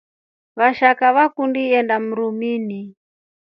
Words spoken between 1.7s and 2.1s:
indaa